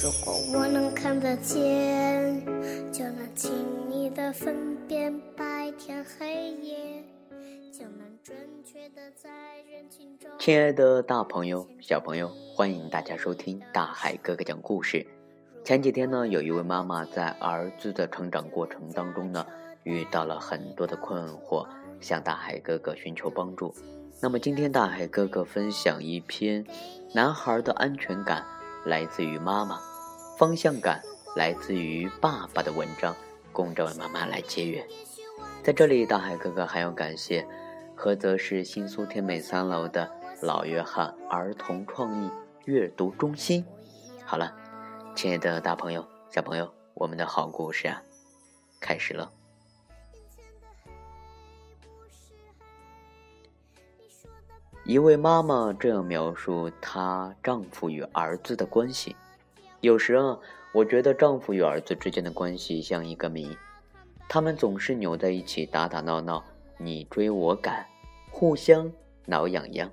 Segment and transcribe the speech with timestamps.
[0.00, 2.40] 如果我能看得见，
[2.92, 3.50] 就能轻
[3.90, 7.02] 易的分辨白天黑夜，
[7.72, 9.28] 就能准确的在
[9.68, 10.30] 人群中。
[10.38, 15.04] 亲爱的大朋友、小朋友，欢迎大家收听大海哥哥讲故事。
[15.64, 19.44] 前几天呢，有一位妈妈在儿子的成长过程当中呢，
[19.82, 21.66] 遇到了很多的困惑，
[22.00, 23.74] 向大海哥哥寻求帮助。
[24.22, 26.64] 那么今天大海哥哥分享一篇：
[27.12, 28.44] 男孩的安全感
[28.84, 29.80] 来自于妈妈。
[30.38, 31.02] 方向感
[31.34, 33.12] 来自于爸爸的文章，
[33.52, 34.86] 供这位妈妈来结缘。
[35.64, 37.44] 在这里，大海哥哥还要感谢
[37.96, 40.08] 菏泽市新苏天美三楼的
[40.40, 42.30] 老约翰儿童创意
[42.66, 43.64] 阅读中心。
[44.24, 44.56] 好了，
[45.16, 48.00] 亲爱的大朋友、小朋友，我们的好故事啊，
[48.78, 49.32] 开始了。
[54.84, 59.16] 一位妈妈这样描述她丈夫与儿子的关系。
[59.80, 60.38] 有时啊，
[60.72, 63.56] 我觉得丈夫与儿子之间的关系像一个谜，
[64.28, 66.44] 他们总是扭在一起打打闹闹，
[66.78, 67.86] 你追我赶，
[68.30, 68.90] 互相
[69.24, 69.88] 挠痒痒。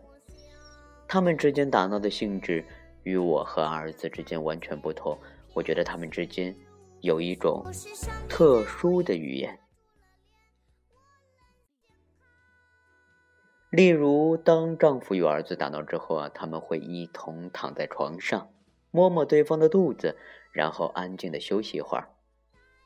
[1.08, 2.66] 他们之间打闹的性质
[3.04, 5.16] 与我和儿子之间完全不同。
[5.54, 6.54] 我觉得他们之间
[7.02, 7.64] 有一种
[8.28, 9.60] 特殊的语言。
[13.70, 18.50] 例如，当丈夫与儿子打闹之后啊，他们会一同躺在床上。
[18.96, 20.16] 摸摸对方的肚子，
[20.54, 22.08] 然后安静的休息一会儿。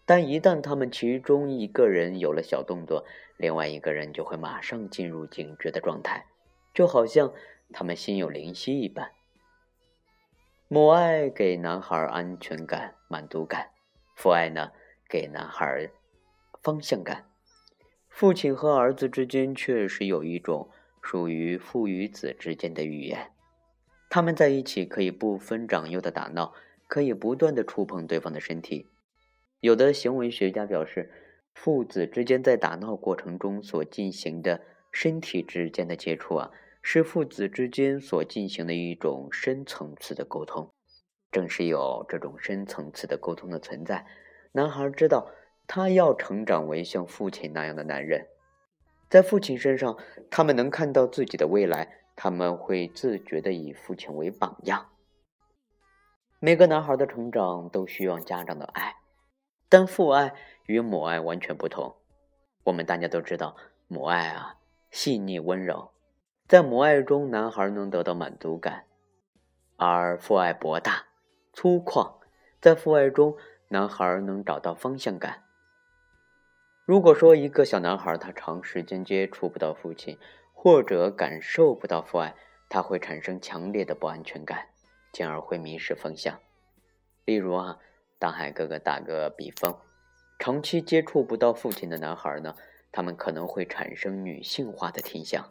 [0.08, 3.06] 但一旦他们其中一个人有了小动作，
[3.38, 6.26] 另外一个人就会马上进入警觉的状态，
[6.74, 7.32] 就好像
[7.72, 9.12] 他们心有灵犀一般。
[10.68, 13.70] 母爱给男孩安全感、满足感，
[14.16, 14.72] 父爱呢
[15.08, 15.92] 给男孩
[16.64, 17.30] 方向感。
[18.10, 20.72] 父亲和儿子之间确实有一种
[21.04, 23.32] 属于父与子之间的语言。
[24.10, 26.54] 他们在一起可以不分长幼的打闹，
[26.88, 28.88] 可以不断的触碰对方的身体。
[29.60, 31.12] 有的行为学家表示，
[31.54, 34.62] 父子之间在打闹过程中所进行的
[34.92, 40.72] 身体之间的接触啊，是父子之间所进行的一种深层次的沟通。
[41.32, 44.08] 正是有这种深层次的沟通的存在，
[44.54, 45.30] 男孩知道
[45.68, 48.26] 他要成长为像父亲那样的男人，
[49.08, 49.96] 在父亲身上，
[50.32, 51.99] 他们能看到自己的未来。
[52.22, 54.90] 他们会自觉地以父亲为榜样。
[56.42, 58.98] 每个男孩的成长都需要家长的爱，
[59.70, 60.36] 但父爱
[60.66, 61.96] 与母爱完全不同。
[62.66, 63.56] 我们大家都知道，
[63.88, 64.58] 母爱啊
[64.92, 65.92] 细腻温柔，
[66.46, 68.84] 在母爱中，男孩能得到满足感；
[69.78, 71.06] 而父爱博大
[71.54, 72.16] 粗犷，
[72.60, 73.38] 在父爱中，
[73.70, 75.46] 男孩能找到方向感。
[76.86, 80.18] 如果说一个小男孩他长时间接触不到父亲，
[80.62, 82.36] 或者感受不到父爱，
[82.68, 84.68] 他会产生强烈的不安全感，
[85.14, 86.38] 进而会迷失方向。
[87.24, 87.80] 例如啊，
[88.20, 89.80] 大海哥哥打个比方，
[90.38, 92.58] 长期接触不到父亲的男孩呢，
[92.92, 95.50] 他们可能会产生女性化的倾向。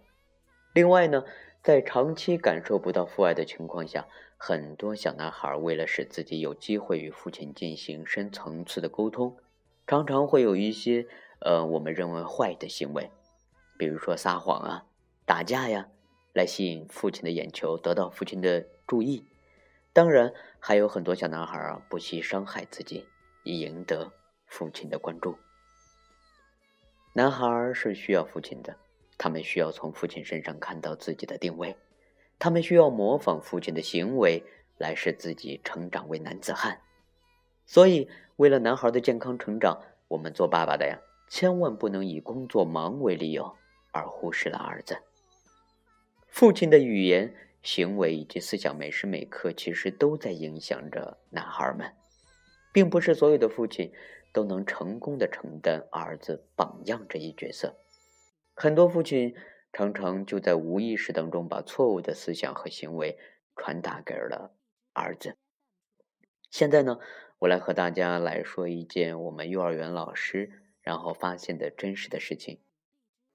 [0.75, 1.25] 另外呢，
[1.63, 9.39] 在长期感受不到父爱的情况下，很多小男孩为了使自己有机会与父亲进行深层次的沟通，
[9.87, 11.07] 常常会有一些
[11.41, 13.11] 呃我们认为坏的行为，
[13.79, 14.85] 比如说撒谎啊。
[15.29, 15.87] 打架呀，
[16.33, 19.23] 来吸引父亲的眼球，得到父亲的注意。
[19.93, 23.07] 当然，还有很多小男孩，不惜伤害自己，
[23.45, 24.11] 以赢得
[24.47, 25.37] 父亲的关注。
[27.13, 28.75] 男孩是需要父亲的，
[29.19, 31.77] 他们需要从父亲身上看到自己的定位，
[32.39, 34.43] 他们需要模仿父亲的行为，
[34.79, 36.81] 来使自己成长为男子汉。
[37.67, 39.79] 所以，为了男孩的健康成长，
[40.09, 43.55] 我们做爸爸的呀，千万不能以工作忙为理由
[43.93, 44.97] 而忽视了儿子。
[46.29, 51.93] 父亲的语言、行为以及思想，每时每刻其实都在影响着男孩们，
[52.73, 53.93] 并不是所有的父亲
[54.33, 57.77] 都能成功的承担儿子榜样这一角色。
[58.55, 59.35] 很多父亲
[59.73, 63.19] 常常就在无意识当中把错误的思想和行为
[63.57, 64.55] 传达给了
[64.93, 65.37] 儿子。
[66.51, 66.99] 现在呢，
[67.41, 72.61] 我来和大家来说一件我们幼儿园老师然后发现的真实的事情，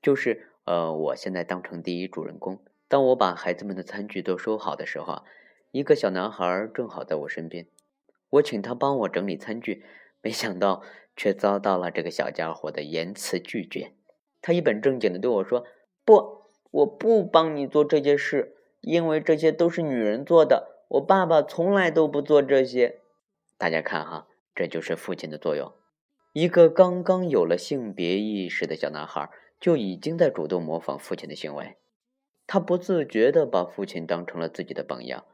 [0.01, 2.63] 就是呃，我现在当成第一主人公。
[2.93, 5.23] 当我把孩子们的餐具都收好的时候，
[5.71, 7.65] 一个小男孩正好在我身边。
[8.29, 9.83] 我请他帮我整理餐具，
[10.21, 10.83] 没想到
[11.15, 13.93] 却遭到了这个小家伙的严词拒绝。
[14.43, 15.65] 他一本正经的对我说
[16.05, 20.85] ：“不，我不帮你做这些事，因为这些都是女人做的。
[20.89, 22.99] 我爸爸从来都不做这些。”
[23.57, 25.73] 大家看哈，这就是父亲的作用。
[26.33, 31.75] 一个刚刚有了性别意识的小男孩，就已经在主动模仿父亲的行为。
[32.45, 35.25] 他不自觉地把父亲当成了自己的榜样。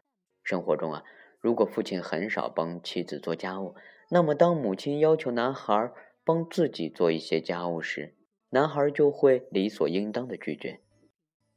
[0.43, 1.03] 生活中啊，
[1.39, 3.75] 如果父亲很少帮妻子做家务，
[4.09, 5.91] 那么当母亲要求男孩
[6.23, 8.15] 帮自己做一些家务时，
[8.49, 10.79] 男孩就会理所应当的拒绝，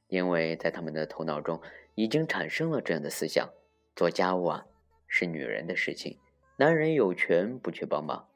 [0.09, 1.61] 因为在他们的头脑中
[1.95, 3.51] 已经产生了这样的思想：
[3.95, 4.67] 做家务啊
[5.07, 6.19] 是女人的事情，
[6.57, 8.29] 男人有权不去帮忙。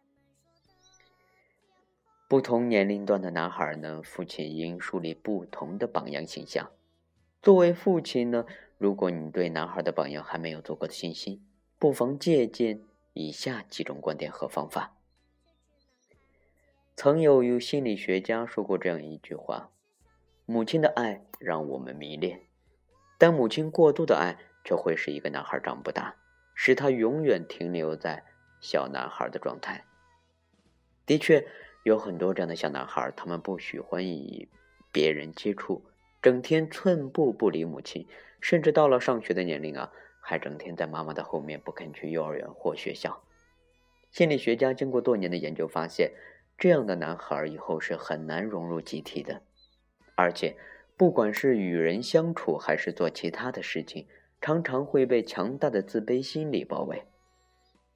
[2.29, 6.71] 不同年龄段的男孩呢，父亲应树立不同的榜样形象。
[7.47, 8.45] 作为父亲呢，
[8.77, 11.47] 如果你对男孩的榜样还没有足够的信心，
[11.79, 12.81] 不妨借鉴
[13.13, 14.97] 以下几种观点和方法。
[16.97, 19.71] 曾有有心理学家说过这样一句话
[20.45, 22.41] ：“母亲的爱让我们迷恋，
[23.17, 26.17] 但母亲过度的爱却会使一个男孩长不大，
[26.53, 28.25] 使他永远停留在
[28.61, 29.85] 小男孩的状态。”
[31.07, 31.47] 的确。
[31.85, 34.49] 有很多这样的小男孩，他们不喜欢与
[34.91, 35.85] 别人接触，
[36.27, 38.09] 整天寸步不离母亲，
[38.41, 43.23] 甚至到了上学的年龄啊，还整天在妈妈的后面不肯去幼儿园或学校。
[44.11, 46.11] 心理学家经过多年的研究发现，
[46.59, 49.43] 这样的男孩以后是很难融入集体的，
[50.17, 50.57] 而且
[50.97, 54.09] 不管是与人相处还是做其他的事情，
[54.41, 57.05] 常常会被强大的自卑心理包围。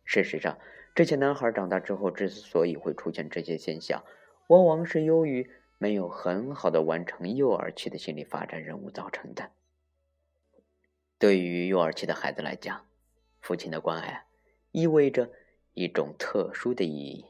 [0.05, 0.57] 事实上，
[0.95, 4.05] 这些男孩长大之后之所以会出现这些现象，
[4.47, 5.51] 往往是由于
[5.83, 9.51] 没有很好的完成幼儿期的心理发展任务造成的。
[11.19, 12.87] 对于幼儿期的孩子来讲，
[13.41, 14.27] 父亲的关爱
[14.73, 15.31] 意味着
[15.73, 17.25] 一种特殊的意义。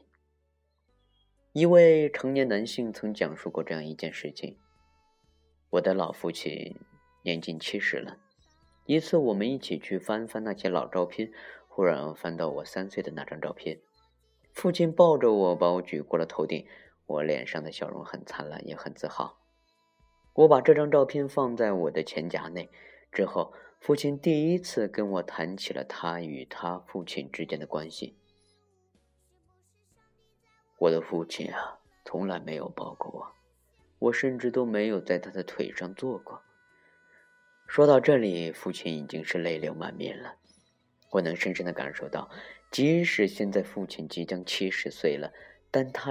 [1.53, 4.57] 一位成年男性曾讲述过这样一件事情：
[5.69, 6.75] 我的老父亲
[7.23, 8.17] 年近七十了，
[8.85, 11.31] 一次我们一起去翻翻那些老照片。
[11.69, 13.79] 忽然翻到我三岁的那张照片，
[14.51, 16.67] 父亲抱着我，把我举过了头顶，
[17.11, 19.37] 我脸上的笑容很灿烂，也很自豪。
[20.33, 22.69] 我把这张照片放在我的钱夹内
[23.11, 28.17] 之后，父亲第一次跟我谈起了他与他父亲之间的关系。
[30.77, 36.41] 我的父亲啊，从来没有抱过我，我甚至都没有在他的腿上坐过。
[37.67, 40.35] 说到这里，父亲已经是泪流满面了。
[41.11, 42.31] 我能深深的感受到，
[42.71, 45.33] 即使现在父亲即将七十岁了，
[45.69, 46.09] 但他